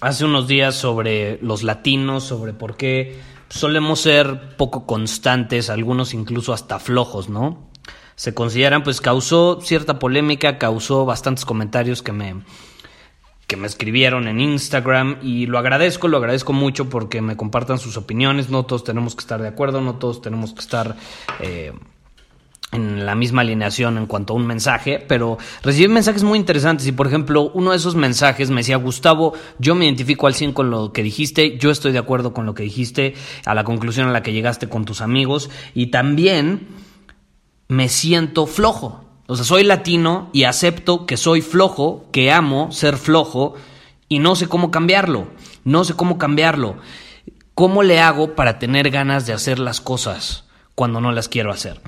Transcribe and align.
hace 0.00 0.24
unos 0.24 0.48
días 0.48 0.74
sobre 0.74 1.38
los 1.42 1.62
latinos, 1.62 2.24
sobre 2.24 2.52
por 2.52 2.76
qué 2.76 3.20
solemos 3.48 4.00
ser 4.00 4.56
poco 4.56 4.86
constantes, 4.86 5.70
algunos 5.70 6.14
incluso 6.14 6.52
hasta 6.52 6.78
flojos, 6.78 7.28
¿no? 7.28 7.70
Se 8.14 8.34
consideran, 8.34 8.82
pues 8.82 9.00
causó 9.00 9.60
cierta 9.60 9.98
polémica, 9.98 10.58
causó 10.58 11.04
bastantes 11.04 11.44
comentarios 11.44 12.02
que 12.02 12.12
me, 12.12 12.42
que 13.46 13.56
me 13.56 13.66
escribieron 13.66 14.26
en 14.26 14.40
Instagram 14.40 15.18
y 15.22 15.46
lo 15.46 15.58
agradezco, 15.58 16.08
lo 16.08 16.16
agradezco 16.16 16.52
mucho 16.52 16.88
porque 16.88 17.20
me 17.20 17.36
compartan 17.36 17.78
sus 17.78 17.96
opiniones, 17.96 18.48
no 18.48 18.64
todos 18.64 18.84
tenemos 18.84 19.14
que 19.14 19.20
estar 19.20 19.42
de 19.42 19.48
acuerdo, 19.48 19.80
no 19.80 19.96
todos 19.96 20.22
tenemos 20.22 20.54
que 20.54 20.60
estar 20.60 20.96
eh, 21.40 21.72
en 22.96 23.06
la 23.06 23.14
misma 23.14 23.42
alineación 23.42 23.98
en 23.98 24.06
cuanto 24.06 24.32
a 24.32 24.36
un 24.36 24.46
mensaje, 24.46 25.04
pero 25.06 25.38
recibí 25.62 25.88
mensajes 25.88 26.22
muy 26.22 26.38
interesantes 26.38 26.86
y 26.86 26.92
por 26.92 27.06
ejemplo 27.06 27.50
uno 27.54 27.70
de 27.70 27.76
esos 27.76 27.94
mensajes 27.94 28.50
me 28.50 28.60
decía 28.62 28.76
Gustavo, 28.76 29.34
yo 29.58 29.74
me 29.74 29.84
identifico 29.84 30.26
al 30.26 30.34
100 30.34 30.52
con 30.52 30.70
lo 30.70 30.92
que 30.92 31.02
dijiste, 31.02 31.58
yo 31.58 31.70
estoy 31.70 31.92
de 31.92 31.98
acuerdo 31.98 32.32
con 32.32 32.46
lo 32.46 32.54
que 32.54 32.62
dijiste, 32.62 33.14
a 33.44 33.54
la 33.54 33.64
conclusión 33.64 34.08
a 34.08 34.12
la 34.12 34.22
que 34.22 34.32
llegaste 34.32 34.68
con 34.68 34.84
tus 34.84 35.00
amigos 35.00 35.50
y 35.74 35.88
también 35.88 36.68
me 37.68 37.88
siento 37.88 38.46
flojo, 38.46 39.06
o 39.26 39.34
sea, 39.34 39.44
soy 39.44 39.64
latino 39.64 40.30
y 40.32 40.44
acepto 40.44 41.04
que 41.04 41.16
soy 41.16 41.40
flojo, 41.40 42.06
que 42.12 42.30
amo 42.30 42.70
ser 42.70 42.96
flojo 42.96 43.54
y 44.08 44.20
no 44.20 44.36
sé 44.36 44.48
cómo 44.48 44.70
cambiarlo. 44.70 45.26
No 45.64 45.84
sé 45.84 45.94
cómo 45.94 46.16
cambiarlo. 46.16 46.76
¿Cómo 47.54 47.82
le 47.82 48.00
hago 48.00 48.34
para 48.34 48.58
tener 48.58 48.90
ganas 48.90 49.26
de 49.26 49.32
hacer 49.32 49.58
las 49.58 49.80
cosas 49.80 50.44
cuando 50.74 51.00
no 51.00 51.10
las 51.10 51.28
quiero 51.28 51.50
hacer? 51.50 51.80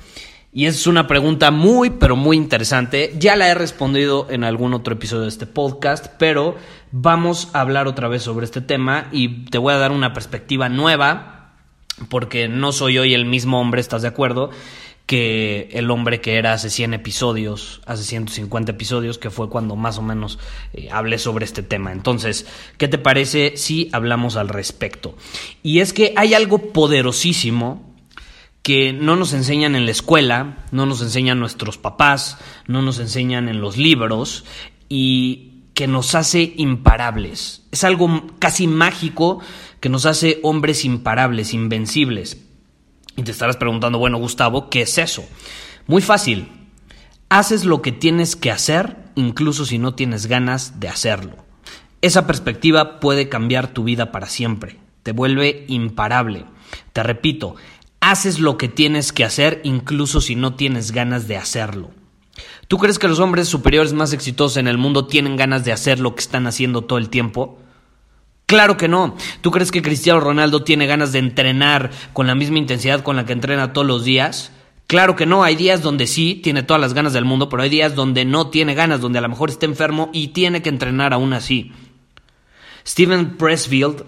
Y 0.59 0.67
es 0.67 0.89
una 0.89 1.07
pregunta 1.07 1.53
muy, 1.53 1.89
pero 1.89 2.17
muy 2.17 2.37
interesante. 2.37 3.15
Ya 3.17 3.37
la 3.37 3.47
he 3.47 3.55
respondido 3.55 4.27
en 4.29 4.43
algún 4.43 4.75
otro 4.75 4.95
episodio 4.95 5.23
de 5.23 5.29
este 5.29 5.47
podcast, 5.47 6.07
pero 6.19 6.57
vamos 6.91 7.51
a 7.53 7.61
hablar 7.61 7.87
otra 7.87 8.09
vez 8.09 8.25
sobre 8.25 8.45
este 8.45 8.61
tema 8.61 9.07
y 9.13 9.45
te 9.45 9.59
voy 9.59 9.73
a 9.73 9.79
dar 9.79 9.93
una 9.93 10.13
perspectiva 10.13 10.69
nueva, 10.69 11.53
porque 12.09 12.49
no 12.49 12.73
soy 12.73 12.99
hoy 12.99 13.15
el 13.15 13.25
mismo 13.25 13.61
hombre, 13.61 13.81
¿estás 13.81 14.03
de 14.03 14.09
acuerdo? 14.09 14.51
que 15.07 15.71
el 15.73 15.91
hombre 15.91 16.21
que 16.21 16.37
era 16.37 16.53
hace 16.53 16.69
100 16.69 16.93
episodios, 16.93 17.81
hace 17.87 18.03
150 18.03 18.73
episodios, 18.73 19.17
que 19.17 19.31
fue 19.31 19.49
cuando 19.49 19.75
más 19.75 19.97
o 19.97 20.03
menos 20.03 20.39
eh, 20.75 20.89
hablé 20.93 21.19
sobre 21.19 21.47
este 21.47 21.63
tema. 21.63 21.93
Entonces, 21.93 22.47
¿qué 22.77 22.89
te 22.89 22.99
parece 22.99 23.57
si 23.57 23.89
hablamos 23.93 24.37
al 24.37 24.51
respecto? 24.51 25.17
Y 25.63 25.81
es 25.81 25.95
que 25.95 26.13
hay 26.17 26.35
algo 26.35 26.59
poderosísimo 26.75 27.88
que 28.63 28.93
no 28.93 29.17
nos 29.17 29.33
enseñan 29.33 29.75
en 29.75 29.87
la 29.87 29.93
escuela, 29.93 30.65
no 30.73 30.87
nos 30.87 31.01
enseñan 31.01 31.41
nuestros 31.41 31.79
papás, 31.79 32.39
no 32.67 32.83
nos 32.83 32.99
enseñan 32.99 33.49
en 33.49 33.61
los 33.61 33.77
libros 33.77 34.45
y 34.89 35.63
que 35.75 35.87
nos 35.87 36.15
hace 36.15 36.55
imparables. 36.57 37.63
Es 37.71 37.85
algo 37.85 38.27
casi 38.39 38.67
mágico 38.67 39.41
que 39.81 39.89
nos 39.89 40.07
hace 40.07 40.41
hombres 40.43 40.85
imparables, 40.85 41.55
invencibles. 41.55 42.45
Y 43.17 43.23
te 43.23 43.31
estarás 43.31 43.57
preguntando, 43.57 43.99
bueno, 43.99 44.19
Gustavo, 44.19 44.71
¿qué 44.71 44.83
es 44.83 44.99
eso? 44.99 45.25
Muy 45.87 46.03
fácil. 46.03 46.49
Haces 47.29 47.65
lo 47.65 47.83
que 47.83 47.93
tienes 47.93 48.37
que 48.37 48.51
hacer, 48.51 48.97
incluso 49.15 49.65
si 49.67 49.79
no 49.79 49.95
tienes 49.95 50.27
ganas 50.27 50.81
de 50.81 50.89
hacerlo. 50.89 51.37
Esa 52.01 52.27
perspectiva 52.27 53.01
puede 53.01 53.29
cambiar 53.29 53.69
tu 53.69 53.85
vida 53.85 54.13
para 54.13 54.27
siempre. 54.27 54.79
Te 55.03 55.13
vuelve 55.13 55.65
imparable. 55.69 56.45
Te 56.93 57.03
repito, 57.03 57.57
haces 58.11 58.39
lo 58.39 58.57
que 58.59 58.69
tienes 58.69 59.13
que 59.13 59.25
hacer, 59.25 59.61
incluso 59.65 60.21
si 60.21 60.35
no 60.35 60.55
tienes 60.55 60.93
ganas 60.93 61.29
de 61.29 61.37
hacerlo. 61.37 61.91
¿Tú 62.69 62.79
crees 62.79 62.99
que 62.99 63.09
los 63.09 63.19
hombres 63.19 63.49
superiores 63.49 63.93
más 63.93 64.13
exitosos 64.13 64.57
en 64.59 64.69
el 64.69 64.79
mundo 64.79 65.07
tienen 65.07 65.37
ganas 65.37 65.65
de 65.65 65.73
hacer 65.73 66.01
lo 66.01 66.15
que 66.15 66.21
están 66.21 66.47
haciendo 66.47 66.83
todo 66.83 66.99
el 66.99 67.09
tiempo? 67.09 67.59
Claro 68.47 68.77
que 68.77 68.89
no. 68.89 69.17
¿Tú 69.41 69.51
crees 69.51 69.71
que 69.71 69.83
Cristiano 69.83 70.21
Ronaldo 70.21 70.65
tiene 70.65 70.87
ganas 70.87 71.13
de 71.13 71.19
entrenar 71.19 71.91
con 72.13 72.27
la 72.27 72.35
misma 72.35 72.59
intensidad 72.59 73.03
con 73.03 73.17
la 73.17 73.27
que 73.27 73.33
entrena 73.35 73.73
todos 73.73 73.87
los 73.87 74.05
días? 74.05 74.53
Claro 74.87 75.17
que 75.17 75.27
no, 75.27 75.45
hay 75.45 75.55
días 75.55 75.83
donde 75.83 76.07
sí 76.07 76.41
tiene 76.43 76.63
todas 76.63 76.81
las 76.81 76.95
ganas 76.95 77.13
del 77.13 77.27
mundo, 77.27 77.51
pero 77.51 77.63
hay 77.63 77.69
días 77.69 77.95
donde 77.95 78.25
no 78.25 78.49
tiene 78.49 78.75
ganas, 78.75 79.03
donde 79.03 79.19
a 79.19 79.23
lo 79.23 79.29
mejor 79.29 79.51
está 79.51 79.67
enfermo 79.67 80.09
y 80.15 80.29
tiene 80.29 80.63
que 80.63 80.71
entrenar 80.71 81.13
aún 81.13 81.35
así. 81.35 81.73
Steven 82.87 83.37
Pressfield 83.37 84.05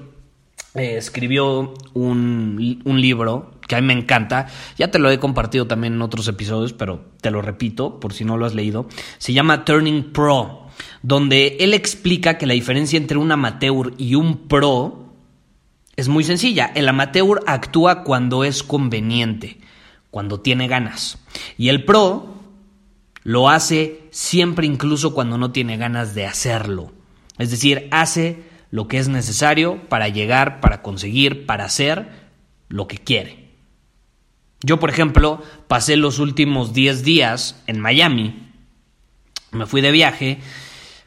eh, 0.75 0.97
escribió 0.97 1.75
un, 1.93 2.81
un, 2.83 3.01
libro 3.01 3.60
que 3.71 3.77
a 3.77 3.81
mí 3.81 3.87
me 3.87 3.95
encanta, 3.95 4.49
ya 4.77 4.91
te 4.91 4.99
lo 4.99 5.09
he 5.13 5.21
compartido 5.21 5.69
también 5.69 5.95
en 5.95 6.03
otros 6.03 6.27
episodios, 6.27 6.73
pero 6.73 7.05
te 7.21 7.31
lo 7.31 7.41
repito 7.41 8.01
por 8.01 8.13
si 8.13 8.25
no 8.25 8.37
lo 8.37 8.45
has 8.45 8.55
leído, 8.55 8.89
se 9.19 9.33
llama 9.33 9.65
Turning 9.65 10.13
Pro 10.13 10.67
donde 11.03 11.59
él 11.61 11.75
explica 11.75 12.37
que 12.39 12.47
la 12.47 12.55
diferencia 12.55 12.97
entre 12.97 13.19
un 13.19 13.33
amateur 13.33 13.95
y 13.97 14.15
un 14.15 14.49
pro 14.49 15.15
es 15.97 16.09
muy 16.09 16.25
sencilla. 16.25 16.73
El 16.75 16.89
amateur 16.89 17.41
actúa 17.47 18.03
cuando 18.05 18.45
es 18.45 18.63
conveniente, 18.63 19.61
cuando 20.11 20.41
tiene 20.41 20.69
ganas. 20.69 21.19
Y 21.57 21.69
el 21.69 21.85
pro 21.85 22.35
lo 23.23 23.51
hace 23.51 24.09
siempre 24.11 24.67
incluso 24.67 25.15
cuando 25.15 25.39
no 25.39 25.53
tiene 25.53 25.77
ganas 25.77 26.15
de 26.15 26.27
hacerlo. 26.27 26.93
Es 27.39 27.51
decir, 27.51 27.89
hace 27.91 28.43
lo 28.71 28.89
que 28.89 28.99
es 28.99 29.09
necesario 29.09 29.89
para 29.89 30.09
llegar, 30.09 30.61
para 30.61 30.83
conseguir, 30.83 31.47
para 31.47 31.65
hacer 31.65 32.09
lo 32.69 32.87
que 32.87 32.99
quiere. 32.99 33.40
Yo, 34.63 34.79
por 34.79 34.91
ejemplo, 34.91 35.43
pasé 35.69 35.97
los 35.97 36.19
últimos 36.19 36.73
10 36.73 37.03
días 37.03 37.63
en 37.67 37.81
Miami, 37.81 38.49
me 39.53 39.67
fui 39.67 39.81
de 39.81 39.91
viaje 39.91 40.39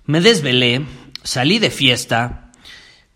me 0.05 0.19
desvelé, 0.19 0.85
salí 1.23 1.59
de 1.59 1.69
fiesta, 1.69 2.51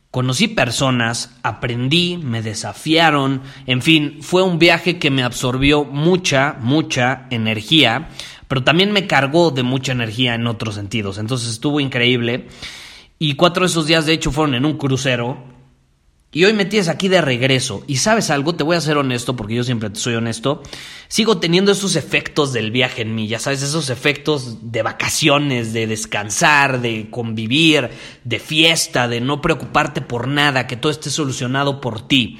conocí 0.09 0.47
personas, 0.47 1.35
aprendí, 1.43 2.17
me 2.17 2.41
desafiaron, 2.41 3.41
en 3.65 3.81
fin, 3.81 4.19
fue 4.21 4.41
un 4.41 4.57
viaje 4.57 4.97
que 4.97 5.11
me 5.11 5.23
absorbió 5.23 5.83
mucha, 5.83 6.55
mucha 6.61 7.27
energía, 7.29 8.07
pero 8.47 8.63
también 8.63 8.93
me 8.93 9.05
cargó 9.05 9.51
de 9.51 9.63
mucha 9.63 9.91
energía 9.91 10.35
en 10.35 10.47
otros 10.47 10.75
sentidos, 10.75 11.17
entonces 11.17 11.49
estuvo 11.49 11.81
increíble. 11.81 12.47
Y 13.19 13.33
cuatro 13.33 13.63
de 13.65 13.67
esos 13.67 13.87
días, 13.87 14.05
de 14.05 14.13
hecho, 14.13 14.31
fueron 14.31 14.55
en 14.55 14.63
un 14.63 14.77
crucero, 14.77 15.43
y 16.37 16.45
hoy 16.45 16.53
me 16.53 16.65
tienes 16.65 16.87
aquí 16.87 17.07
de 17.07 17.19
regreso. 17.19 17.83
Y 17.87 17.97
sabes 17.97 18.29
algo, 18.29 18.53
te 18.53 18.63
voy 18.63 18.75
a 18.75 18.81
ser 18.81 18.97
honesto, 18.97 19.35
porque 19.35 19.55
yo 19.55 19.63
siempre 19.63 19.89
soy 19.93 20.13
honesto. 20.13 20.61
Sigo 21.07 21.39
teniendo 21.39 21.71
esos 21.71 21.95
efectos 21.95 22.53
del 22.53 22.69
viaje 22.69 23.01
en 23.01 23.15
mí, 23.15 23.27
ya 23.27 23.39
sabes, 23.39 23.63
esos 23.63 23.89
efectos 23.89 24.71
de 24.71 24.83
vacaciones, 24.83 25.73
de 25.73 25.87
descansar, 25.87 26.79
de 26.79 27.09
convivir, 27.09 27.89
de 28.23 28.37
fiesta, 28.37 29.07
de 29.07 29.19
no 29.19 29.41
preocuparte 29.41 30.01
por 30.01 30.27
nada, 30.27 30.67
que 30.67 30.77
todo 30.77 30.91
esté 30.91 31.09
solucionado 31.09 31.81
por 31.81 32.07
ti. 32.07 32.37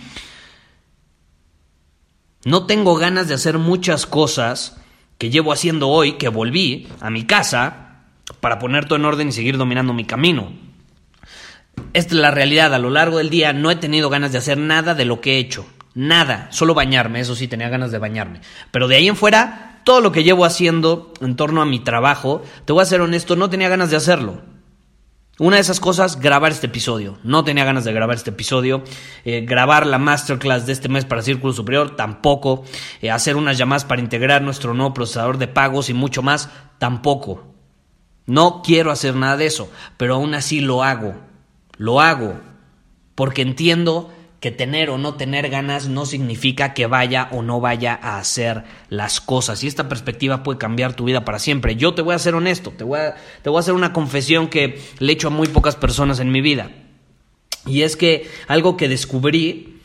No 2.45 2.67
tengo 2.67 2.97
ganas 2.97 3.27
de 3.27 3.33
hacer 3.33 3.57
muchas 3.57 4.05
cosas 4.05 4.77
que 5.17 5.31
llevo 5.31 5.51
haciendo 5.51 5.89
hoy, 5.89 6.19
que 6.19 6.29
volví 6.29 6.88
a 7.01 7.09
mi 7.09 7.25
casa 7.25 8.03
para 8.41 8.59
poner 8.59 8.85
todo 8.85 8.99
en 8.99 9.05
orden 9.05 9.29
y 9.29 9.31
seguir 9.31 9.57
dominando 9.57 9.91
mi 9.91 10.05
camino. 10.05 10.67
Esta 11.94 12.15
es 12.15 12.21
la 12.21 12.31
realidad, 12.31 12.74
a 12.74 12.79
lo 12.79 12.89
largo 12.89 13.18
del 13.18 13.29
día 13.29 13.53
no 13.53 13.71
he 13.71 13.75
tenido 13.75 14.09
ganas 14.09 14.31
de 14.31 14.38
hacer 14.38 14.57
nada 14.57 14.94
de 14.94 15.06
lo 15.06 15.21
que 15.21 15.35
he 15.35 15.39
hecho. 15.39 15.65
Nada, 15.94 16.47
solo 16.51 16.74
bañarme, 16.74 17.19
eso 17.19 17.35
sí, 17.35 17.47
tenía 17.47 17.69
ganas 17.69 17.91
de 17.91 17.97
bañarme. 17.97 18.41
Pero 18.71 18.88
de 18.88 18.97
ahí 18.97 19.07
en 19.07 19.15
fuera, 19.15 19.81
todo 19.83 20.01
lo 20.01 20.12
que 20.12 20.24
llevo 20.24 20.45
haciendo 20.45 21.13
en 21.21 21.35
torno 21.35 21.62
a 21.62 21.65
mi 21.65 21.79
trabajo, 21.79 22.44
te 22.65 22.74
voy 22.74 22.83
a 22.83 22.85
ser 22.85 23.01
honesto, 23.01 23.35
no 23.35 23.50
tenía 23.50 23.69
ganas 23.69 23.89
de 23.89 23.97
hacerlo. 23.97 24.41
Una 25.39 25.57
de 25.57 25.62
esas 25.62 25.79
cosas, 25.79 26.19
grabar 26.19 26.51
este 26.51 26.65
episodio. 26.65 27.19
No 27.24 27.44
tenía 27.44 27.63
ganas 27.63 27.85
de 27.85 27.94
grabar 27.94 28.15
este 28.15 28.31
episodio. 28.31 28.83
Eh, 29.23 29.41
grabar 29.41 29.85
la 29.85 30.00
masterclass 30.00 30.65
de 30.65 30.73
este 30.73 30.89
mes 30.89 31.06
para 31.06 31.21
Círculo 31.21 31.53
Superior, 31.53 31.95
tampoco. 31.95 32.63
Eh, 33.03 33.12
hacer 33.12 33.35
unas 33.35 33.56
llamadas 33.56 33.85
para 33.85 34.01
integrar 34.01 34.41
nuestro 34.41 34.73
nuevo 34.73 34.95
procesador 34.95 35.38
de 35.38 35.47
pagos 35.47 35.91
y 35.91 35.94
mucho 35.94 36.23
más, 36.23 36.50
tampoco. 36.80 37.53
No 38.25 38.63
quiero 38.63 38.89
hacer 38.89 39.15
nada 39.15 39.38
de 39.38 39.45
eso, 39.45 39.71
pero 39.97 40.15
aún 40.15 40.33
así 40.33 40.59
lo 40.59 40.83
hago. 40.83 41.26
Lo 41.77 42.01
hago 42.01 42.39
porque 43.15 43.41
entiendo 43.41 44.12
que 44.39 44.51
tener 44.51 44.91
o 44.91 44.97
no 44.97 45.15
tener 45.15 45.50
ganas 45.50 45.88
no 45.88 46.06
significa 46.06 46.74
que 46.74 46.85
vaya 46.85 47.29
o 47.31 47.41
no 47.41 47.59
vaya 47.59 48.00
a 48.00 48.19
hacer 48.19 48.63
las 48.89 49.19
cosas. 49.19 49.63
Y 49.63 49.68
esta 49.68 49.89
perspectiva 49.89 50.44
puede 50.44 50.59
cambiar 50.59 50.94
tu 50.94 51.06
vida 51.06 51.25
para 51.25 51.39
siempre. 51.39 51.75
Yo 51.75 51.95
te 51.95 52.03
voy 52.03 52.13
a 52.13 52.19
ser 52.19 52.35
honesto, 52.35 52.71
te 52.71 52.83
voy 52.83 53.00
a, 53.00 53.15
te 53.41 53.50
voy 53.50 53.57
a 53.57 53.62
hacer 53.62 53.74
una 53.74 53.94
confesión 53.94 54.47
que 54.47 54.79
le 55.00 55.12
he 55.12 55.13
hecho 55.13 55.29
a 55.29 55.31
muy 55.31 55.47
pocas 55.47 55.75
personas 55.75 56.19
en 56.19 56.31
mi 56.31 56.41
vida. 56.41 56.69
Y 57.65 57.81
es 57.81 57.97
que 57.97 58.30
algo 58.47 58.77
que 58.77 58.88
descubrí 58.88 59.81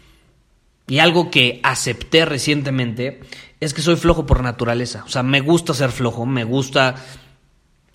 y 0.86 0.98
algo 0.98 1.30
que 1.30 1.60
acepté 1.62 2.26
recientemente 2.26 3.20
es 3.60 3.72
que 3.72 3.82
soy 3.82 3.96
flojo 3.96 4.26
por 4.26 4.42
naturaleza. 4.42 5.04
O 5.06 5.08
sea, 5.08 5.22
me 5.22 5.40
gusta 5.40 5.72
ser 5.72 5.90
flojo, 5.90 6.26
me 6.26 6.44
gusta 6.44 6.96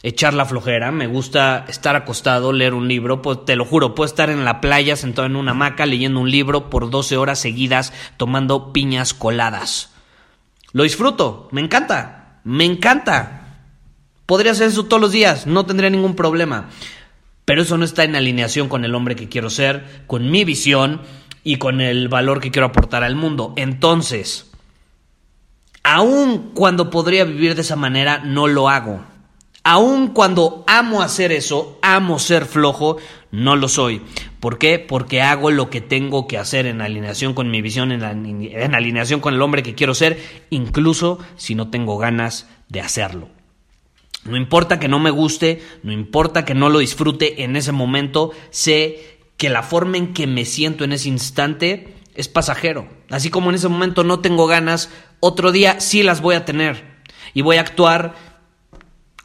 echar 0.07 0.33
la 0.33 0.45
flojera, 0.45 0.92
me 0.92 1.06
gusta 1.06 1.65
estar 1.68 1.98
acostado, 1.98 2.54
leer 2.54 2.74
un 2.74 2.88
libro, 2.88 3.21
pues 3.21 3.44
te 3.44 3.57
lo 3.57 3.65
juro, 3.65 3.94
puedo 3.94 4.07
estar 4.07 4.30
en 4.30 4.45
la 4.45 4.62
playa 4.62 4.95
sentado 4.95 5.25
en 5.25 5.36
una 5.36 5.51
hamaca 5.51 5.86
leyendo 5.86 6.21
un 6.21 6.31
libro 6.31 6.69
por 6.69 6.89
12 6.89 7.18
horas 7.18 7.39
seguidas 7.39 7.92
tomando 8.15 8.71
piñas 8.71 9.13
coladas. 9.13 9.92
Lo 10.71 10.83
disfruto, 10.83 11.50
me 11.51 11.59
encanta, 11.59 12.39
me 12.45 12.63
encanta. 12.63 13.65
Podría 14.25 14.54
hacer 14.54 14.69
eso 14.69 14.86
todos 14.86 15.01
los 15.01 15.12
días, 15.12 15.45
no 15.45 15.65
tendría 15.65 15.89
ningún 15.89 16.15
problema. 16.15 16.69
Pero 17.44 17.62
eso 17.62 17.77
no 17.77 17.83
está 17.83 18.06
en 18.06 18.15
alineación 18.15 18.69
con 18.69 18.86
el 18.86 18.95
hombre 18.95 19.18
que 19.18 19.27
quiero 19.27 19.50
ser, 19.50 20.03
con 20.07 20.31
mi 20.31 20.45
visión 20.45 21.01
y 21.44 21.57
con 21.57 21.81
el 21.81 22.07
valor 22.07 22.39
que 22.39 22.51
quiero 22.51 22.68
aportar 22.68 23.03
al 23.03 23.15
mundo. 23.15 23.53
Entonces, 23.57 24.51
aun 25.83 26.51
cuando 26.53 26.89
podría 26.89 27.25
vivir 27.25 27.56
de 27.56 27.62
esa 27.62 27.75
manera, 27.75 28.19
no 28.19 28.48
lo 28.48 28.69
hago. 28.69 29.16
Aun 29.69 30.13
cuando 30.13 30.63
amo 30.65 31.01
hacer 31.01 31.33
eso, 31.33 31.77
amo 31.81 32.19
ser 32.19 32.45
flojo, 32.45 32.95
no 33.31 33.57
lo 33.57 33.67
soy. 33.67 34.01
¿Por 34.39 34.57
qué? 34.57 34.79
Porque 34.79 35.21
hago 35.21 35.51
lo 35.51 35.69
que 35.69 35.81
tengo 35.81 36.25
que 36.25 36.37
hacer 36.37 36.67
en 36.67 36.79
alineación 36.79 37.33
con 37.33 37.51
mi 37.51 37.61
visión, 37.61 37.91
en, 37.91 38.01
en 38.01 38.75
alineación 38.75 39.19
con 39.19 39.33
el 39.33 39.41
hombre 39.41 39.63
que 39.63 39.75
quiero 39.75 39.93
ser, 39.93 40.23
incluso 40.51 41.19
si 41.35 41.53
no 41.53 41.69
tengo 41.69 41.97
ganas 41.97 42.47
de 42.69 42.79
hacerlo. 42.79 43.27
No 44.23 44.37
importa 44.37 44.79
que 44.79 44.87
no 44.87 44.99
me 44.99 45.11
guste, 45.11 45.61
no 45.83 45.91
importa 45.91 46.45
que 46.45 46.53
no 46.53 46.69
lo 46.69 46.79
disfrute 46.79 47.43
en 47.43 47.57
ese 47.57 47.73
momento, 47.73 48.31
sé 48.51 49.19
que 49.35 49.49
la 49.49 49.63
forma 49.63 49.97
en 49.97 50.13
que 50.13 50.27
me 50.27 50.45
siento 50.45 50.85
en 50.85 50.93
ese 50.93 51.09
instante 51.09 51.93
es 52.15 52.29
pasajero. 52.29 52.87
Así 53.09 53.29
como 53.29 53.49
en 53.49 53.55
ese 53.55 53.67
momento 53.67 54.05
no 54.05 54.21
tengo 54.21 54.47
ganas, 54.47 54.89
otro 55.19 55.51
día 55.51 55.81
sí 55.81 56.03
las 56.03 56.21
voy 56.21 56.35
a 56.35 56.45
tener. 56.45 56.95
Y 57.33 57.41
voy 57.41 57.57
a 57.57 57.61
actuar 57.61 58.15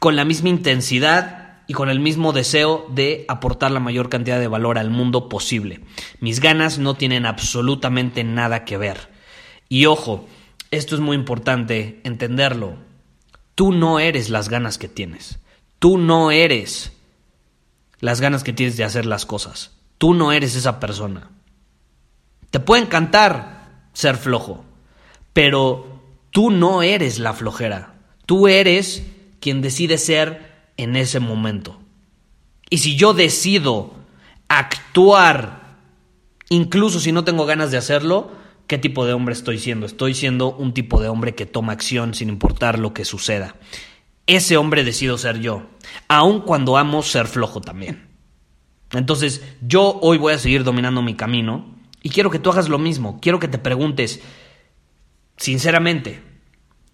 con 0.03 0.17
la 0.17 0.25
misma 0.25 0.49
intensidad 0.49 1.61
y 1.65 1.71
con 1.71 1.87
el 1.87 2.01
mismo 2.01 2.33
deseo 2.33 2.85
de 2.89 3.23
aportar 3.29 3.71
la 3.71 3.79
mayor 3.79 4.09
cantidad 4.09 4.37
de 4.37 4.49
valor 4.49 4.77
al 4.77 4.89
mundo 4.89 5.29
posible. 5.29 5.79
Mis 6.19 6.41
ganas 6.41 6.77
no 6.77 6.95
tienen 6.95 7.25
absolutamente 7.25 8.25
nada 8.25 8.65
que 8.65 8.75
ver. 8.75 9.09
Y 9.69 9.85
ojo, 9.85 10.27
esto 10.71 10.95
es 10.95 10.99
muy 10.99 11.15
importante 11.15 12.01
entenderlo. 12.03 12.75
Tú 13.55 13.71
no 13.71 14.01
eres 14.01 14.29
las 14.29 14.49
ganas 14.49 14.77
que 14.77 14.89
tienes. 14.89 15.39
Tú 15.79 15.97
no 15.97 16.31
eres 16.31 16.91
las 18.01 18.19
ganas 18.19 18.43
que 18.43 18.51
tienes 18.51 18.75
de 18.75 18.83
hacer 18.83 19.05
las 19.05 19.25
cosas. 19.25 19.71
Tú 19.99 20.13
no 20.13 20.33
eres 20.33 20.57
esa 20.57 20.81
persona. 20.81 21.29
Te 22.51 22.59
puede 22.59 22.81
encantar 22.81 23.85
ser 23.93 24.17
flojo, 24.17 24.65
pero 25.31 26.01
tú 26.29 26.51
no 26.51 26.81
eres 26.83 27.19
la 27.19 27.31
flojera. 27.31 27.93
Tú 28.25 28.49
eres 28.49 29.12
quien 29.43 29.61
decide 29.61 29.97
ser 29.97 30.69
en 30.77 30.95
ese 30.95 31.19
momento. 31.19 31.77
Y 32.69 32.77
si 32.77 32.95
yo 32.95 33.13
decido 33.13 33.93
actuar, 34.47 35.79
incluso 36.47 37.01
si 37.01 37.11
no 37.11 37.25
tengo 37.25 37.45
ganas 37.45 37.69
de 37.69 37.77
hacerlo, 37.77 38.31
¿qué 38.67 38.77
tipo 38.77 39.05
de 39.05 39.11
hombre 39.11 39.33
estoy 39.33 39.59
siendo? 39.59 39.85
Estoy 39.85 40.13
siendo 40.13 40.55
un 40.55 40.73
tipo 40.73 41.01
de 41.01 41.09
hombre 41.09 41.35
que 41.35 41.45
toma 41.45 41.73
acción 41.73 42.13
sin 42.13 42.29
importar 42.29 42.79
lo 42.79 42.93
que 42.93 43.03
suceda. 43.03 43.57
Ese 44.27 44.55
hombre 44.55 44.85
decido 44.85 45.17
ser 45.17 45.41
yo, 45.41 45.67
aun 46.07 46.39
cuando 46.39 46.77
amo 46.77 47.03
ser 47.03 47.27
flojo 47.27 47.59
también. 47.59 48.07
Entonces, 48.93 49.43
yo 49.61 49.99
hoy 50.01 50.17
voy 50.17 50.31
a 50.31 50.39
seguir 50.39 50.63
dominando 50.63 51.01
mi 51.01 51.15
camino 51.15 51.65
y 52.01 52.11
quiero 52.11 52.31
que 52.31 52.39
tú 52.39 52.49
hagas 52.49 52.69
lo 52.69 52.79
mismo. 52.79 53.19
Quiero 53.21 53.39
que 53.39 53.49
te 53.49 53.57
preguntes, 53.57 54.21
sinceramente, 55.35 56.32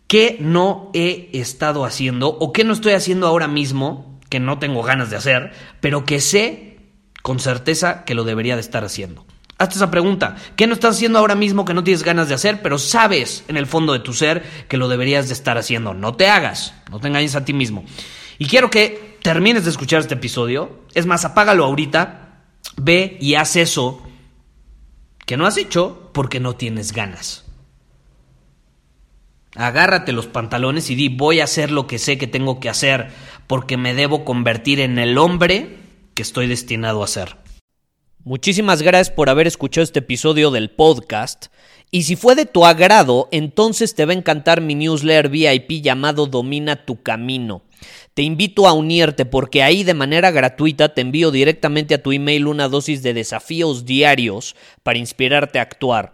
¿Qué 0.10 0.38
no 0.40 0.90
he 0.96 1.30
estado 1.34 1.86
haciendo 1.86 2.30
o 2.30 2.52
qué 2.52 2.64
no 2.64 2.74
estoy 2.74 2.94
haciendo 2.94 3.28
ahora 3.28 3.48
mismo 3.48 4.20
que 4.28 4.40
no 4.40 4.58
tengo 4.58 4.82
ganas 4.82 5.12
de 5.12 5.18
hacer, 5.18 5.52
pero 5.82 6.04
que 6.04 6.20
sé 6.20 6.80
con 7.22 7.40
certeza 7.40 8.06
que 8.06 8.16
lo 8.16 8.24
debería 8.24 8.56
de 8.56 8.62
estar 8.62 8.84
haciendo? 8.84 9.28
Hazte 9.60 9.76
esa 9.76 9.92
pregunta. 9.92 10.36
¿Qué 10.56 10.66
no 10.66 10.74
estás 10.74 10.96
haciendo 10.96 11.20
ahora 11.20 11.36
mismo 11.36 11.64
que 11.64 11.76
no 11.76 11.84
tienes 11.84 12.02
ganas 12.02 12.28
de 12.28 12.34
hacer, 12.34 12.64
pero 12.64 12.80
sabes 12.80 13.44
en 13.50 13.56
el 13.56 13.68
fondo 13.68 13.94
de 13.94 14.00
tu 14.00 14.14
ser 14.14 14.42
que 14.68 14.78
lo 14.78 14.88
deberías 14.88 15.28
de 15.28 15.36
estar 15.36 15.60
haciendo? 15.60 15.94
No 15.94 16.16
te 16.16 16.28
hagas, 16.28 16.74
no 16.90 17.00
te 17.00 17.08
engañes 17.08 17.36
a 17.36 17.46
ti 17.46 17.54
mismo. 17.54 17.84
Y 18.40 18.48
quiero 18.48 18.72
que 18.72 19.20
termines 19.22 19.66
de 19.66 19.70
escuchar 19.70 20.00
este 20.00 20.16
episodio. 20.16 20.80
Es 20.96 21.06
más, 21.06 21.24
apágalo 21.24 21.66
ahorita, 21.66 22.46
ve 22.78 23.16
y 23.22 23.36
haz 23.36 23.58
eso 23.58 24.02
que 25.28 25.38
no 25.38 25.46
has 25.46 25.58
hecho 25.58 26.10
porque 26.16 26.40
no 26.40 26.56
tienes 26.56 26.94
ganas. 26.94 27.46
Agárrate 29.56 30.14
los 30.14 30.28
pantalones 30.28 30.90
y 30.90 30.96
di 30.96 31.10
voy 31.10 31.40
a 31.40 31.46
hacer 31.46 31.72
lo 31.72 31.88
que 31.88 31.98
sé 31.98 32.18
que 32.18 32.28
tengo 32.28 32.60
que 32.60 32.70
hacer 32.70 33.10
porque 33.48 33.78
me 33.78 33.94
debo 33.94 34.24
convertir 34.24 34.80
en 34.80 35.00
el 35.00 35.18
hombre 35.18 35.78
que 36.14 36.22
estoy 36.22 36.48
destinado 36.48 37.04
a 37.04 37.08
ser. 37.08 37.38
Muchísimas 38.24 38.82
gracias 38.82 39.10
por 39.10 39.30
haber 39.30 39.48
escuchado 39.48 39.84
este 39.84 40.00
episodio 40.00 40.52
del 40.52 40.70
podcast. 40.70 41.48
Y 41.90 42.04
si 42.04 42.16
fue 42.16 42.36
de 42.36 42.46
tu 42.46 42.66
agrado, 42.66 43.28
entonces 43.32 43.96
te 43.96 44.06
va 44.06 44.12
a 44.12 44.18
encantar 44.18 44.62
mi 44.62 44.76
newsletter 44.76 45.30
VIP 45.30 45.82
llamado 45.82 46.28
Domina 46.28 46.86
tu 46.86 47.02
Camino. 47.02 47.64
Te 48.14 48.22
invito 48.22 48.68
a 48.68 48.74
unirte 48.74 49.26
porque 49.26 49.64
ahí 49.64 49.84
de 49.84 49.94
manera 49.94 50.30
gratuita 50.30 50.94
te 50.94 51.02
envío 51.02 51.32
directamente 51.32 51.96
a 51.96 52.04
tu 52.04 52.12
email 52.12 52.46
una 52.46 52.68
dosis 52.68 53.02
de 53.02 53.14
desafíos 53.14 53.86
diarios 53.86 54.56
para 54.84 55.00
inspirarte 55.00 55.58
a 55.58 55.64
actuar. 55.64 56.14